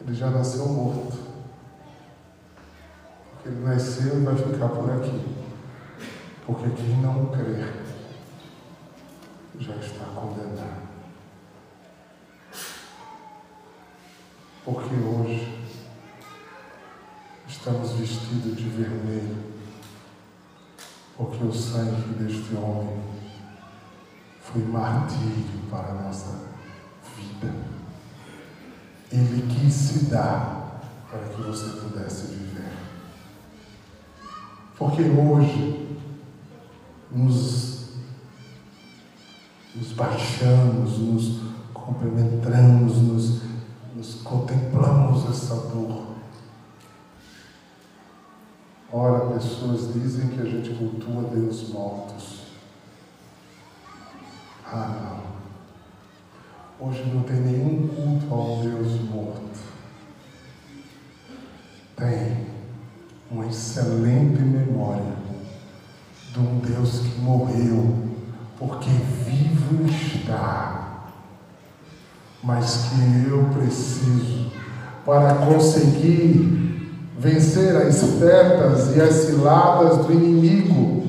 Ele 0.00 0.14
já 0.14 0.30
nasceu 0.30 0.66
morto. 0.66 1.18
Porque 3.32 3.48
ele 3.48 3.64
nasceu 3.66 4.18
e 4.18 4.24
vai 4.24 4.34
ficar 4.34 4.68
por 4.68 4.90
aqui. 4.90 5.36
Porque 6.46 6.70
quem 6.70 6.96
não 7.02 7.26
crer 7.26 7.84
já 9.58 9.76
está 9.76 10.06
condenado. 10.06 10.84
Porque 14.64 14.94
hoje 14.94 15.68
estamos 17.46 17.92
vestidos 17.92 18.56
de 18.56 18.68
vermelho 18.70 19.43
porque 21.16 21.44
o 21.44 21.52
sangue 21.52 22.14
deste 22.14 22.54
homem 22.56 23.00
foi 24.40 24.62
martírio 24.62 25.60
para 25.70 25.90
a 25.90 26.02
nossa 26.02 26.40
vida. 27.16 27.54
Ele 29.12 29.46
quis 29.54 29.72
se 29.72 30.04
dar 30.06 30.80
para 31.08 31.20
que 31.28 31.40
você 31.40 31.80
pudesse 31.80 32.26
viver. 32.26 32.72
Porque 34.76 35.02
hoje 35.02 35.98
nos, 37.12 37.90
nos 39.74 39.92
baixamos, 39.92 40.98
nos 40.98 41.40
complementamos, 41.72 42.96
nos, 42.98 43.42
nos 43.94 44.14
contemplamos 44.22 45.30
essa 45.30 45.54
dor 45.68 46.13
Ora, 48.96 49.26
pessoas 49.34 49.92
dizem 49.92 50.28
que 50.28 50.40
a 50.40 50.44
gente 50.44 50.72
cultua 50.72 51.28
Deus 51.28 51.70
mortos. 51.70 52.44
Ah, 54.64 55.18
não. 56.78 56.86
Hoje 56.86 57.02
não 57.12 57.24
tem 57.24 57.40
nenhum 57.40 57.88
culto 57.88 58.32
a 58.32 58.36
um 58.36 58.62
Deus 58.62 59.00
morto. 59.10 59.58
Tem 61.96 62.46
uma 63.32 63.46
excelente 63.46 64.40
memória 64.40 65.16
de 66.32 66.38
um 66.38 66.60
Deus 66.60 67.00
que 67.00 67.20
morreu, 67.20 67.98
porque 68.56 68.90
vivo 68.90 69.86
está, 69.86 71.08
mas 72.44 72.90
que 72.90 73.28
eu 73.28 73.44
preciso 73.52 74.52
para 75.04 75.34
conseguir 75.46 76.73
vencer 77.18 77.76
as 77.76 77.94
setas 77.94 78.96
e 78.96 79.00
as 79.00 79.14
ciladas 79.14 80.04
do 80.04 80.12
inimigo, 80.12 81.04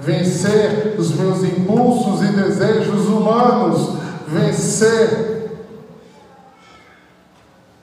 vencer 0.00 0.96
os 0.98 1.14
meus 1.14 1.42
impulsos 1.42 2.22
e 2.22 2.32
desejos 2.32 3.06
humanos, 3.06 3.98
vencer 4.26 5.36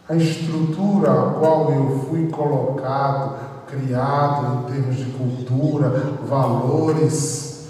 a 0.10 0.16
estrutura 0.16 1.12
a 1.12 1.34
qual 1.34 1.72
eu 1.72 2.08
fui 2.10 2.28
colocado, 2.30 3.36
criado 3.68 4.70
em 4.70 4.74
termos 4.74 4.98
de 4.98 5.06
cultura, 5.06 5.90
valores, 6.28 7.68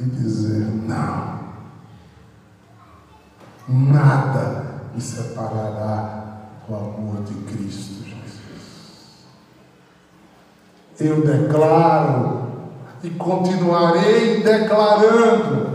e 0.00 0.04
dizer: 0.04 0.66
não, 0.86 1.38
nada 3.68 4.63
me 4.94 5.00
separará 5.00 6.24
o 6.68 6.74
amor 6.74 7.22
de 7.24 7.34
Cristo 7.52 8.04
Jesus. 8.04 9.24
Eu 11.00 11.26
declaro 11.26 12.44
e 13.02 13.10
continuarei 13.10 14.42
declarando 14.42 15.74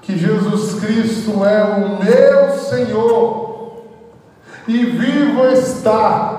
que 0.00 0.16
Jesus 0.16 0.80
Cristo 0.80 1.44
é 1.44 1.64
o 1.64 2.02
meu 2.02 2.56
Senhor 2.56 3.82
e 4.68 4.84
vivo 4.84 5.44
está. 5.48 6.36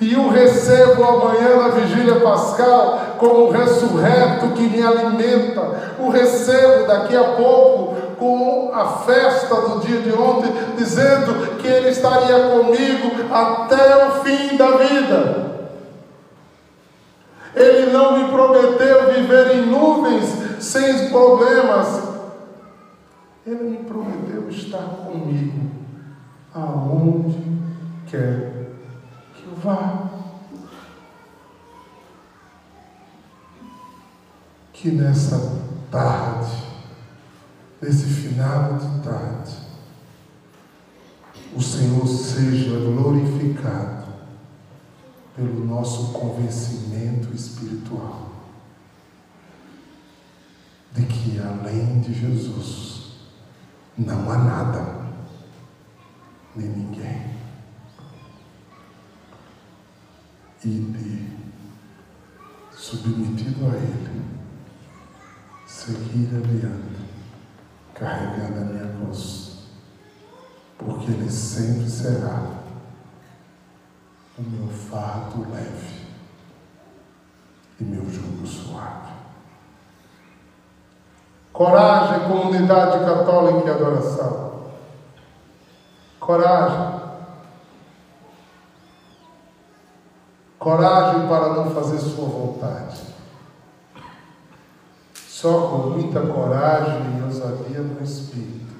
E 0.00 0.14
o 0.14 0.28
recebo 0.28 1.02
amanhã 1.02 1.56
na 1.56 1.68
vigília 1.68 2.20
pascal 2.20 3.16
como 3.18 3.50
ressurreto 3.50 4.50
que 4.54 4.62
me 4.62 4.80
alimenta. 4.80 5.96
O 5.98 6.08
recebo 6.08 6.86
daqui 6.86 7.16
a 7.16 7.32
pouco 7.32 8.07
com 8.18 8.72
a 8.74 8.98
festa 8.98 9.54
do 9.54 9.80
dia 9.80 10.00
de 10.00 10.12
ontem, 10.12 10.50
dizendo 10.76 11.56
que 11.56 11.66
Ele 11.66 11.88
estaria 11.88 12.50
comigo 12.50 13.32
até 13.32 14.06
o 14.06 14.22
fim 14.22 14.56
da 14.56 14.76
vida. 14.76 15.48
Ele 17.54 17.90
não 17.90 18.18
me 18.18 18.30
prometeu 18.30 19.12
viver 19.14 19.56
em 19.56 19.66
nuvens 19.66 20.62
sem 20.62 21.08
problemas. 21.08 22.08
Ele 23.46 23.64
me 23.64 23.76
prometeu 23.78 24.48
estar 24.48 24.82
comigo 24.82 25.70
aonde 26.54 27.42
quer 28.06 28.74
que 29.34 29.44
eu 29.46 29.56
vá. 29.56 30.08
Que 34.72 34.90
nessa 34.90 35.60
tarde 35.90 36.67
nesse 37.80 38.04
final 38.04 38.76
de 38.78 39.02
tarde, 39.02 39.56
o 41.54 41.62
Senhor 41.62 42.06
seja 42.06 42.78
glorificado 42.78 44.08
pelo 45.34 45.64
nosso 45.64 46.12
convencimento 46.12 47.34
espiritual 47.34 48.32
de 50.92 51.06
que 51.06 51.38
além 51.38 52.00
de 52.00 52.12
Jesus 52.12 53.12
não 53.96 54.30
há 54.30 54.38
nada, 54.38 55.06
nem 56.56 56.68
ninguém. 56.68 57.38
E 60.64 60.68
de 60.68 61.38
submetido 62.76 63.66
a 63.66 63.76
Ele, 63.76 64.22
seguir 65.66 66.28
adiante 66.36 67.17
carregando 67.98 68.60
a 68.60 68.64
minha 68.64 68.92
cruz, 68.94 69.68
porque 70.78 71.10
Ele 71.10 71.30
sempre 71.30 71.88
será 71.90 72.58
o 74.38 74.42
meu 74.42 74.68
fardo 74.68 75.50
leve 75.50 76.06
e 77.80 77.84
meu 77.84 78.08
jugo 78.08 78.46
suave. 78.46 79.12
Coragem, 81.52 82.28
comunidade 82.28 83.04
católica 83.04 83.66
e 83.66 83.70
adoração. 83.70 84.62
Coragem. 86.20 87.00
Coragem 90.58 91.26
para 91.28 91.48
não 91.54 91.70
fazer 91.70 91.98
sua 91.98 92.28
vontade. 92.28 93.17
Só 95.40 95.68
com 95.68 95.90
muita 95.90 96.20
coragem 96.20 97.16
e 97.16 97.22
ousadia 97.22 97.78
no 97.78 98.02
Espírito 98.02 98.74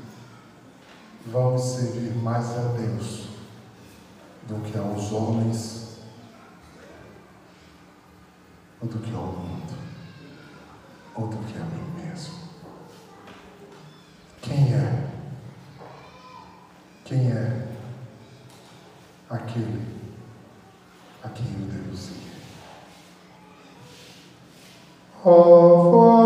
vamos 1.27 1.63
servir 1.63 2.17
mais 2.17 2.51
a 2.51 2.73
Deus 2.73 3.29
do 4.49 4.61
que 4.65 4.77
aos 4.77 5.13
homens 5.13 6.01
ou 8.83 8.89
do 8.89 8.99
que 8.99 9.15
ao 9.15 9.23
mundo 9.23 9.73
ou 11.15 11.29
do 11.29 11.37
que 11.47 11.57
a 11.59 11.65
mim 11.65 12.05
mesmo. 12.05 12.35
Quem 14.43 14.75
é? 14.75 15.11
Quem 17.05 17.31
é 17.31 17.69
aquele 19.31 19.87
a 21.23 21.29
quem 21.29 21.47
eu 21.53 21.69
devo 21.69 21.97
seguir? 21.97 22.29
Oh, 25.25 26.18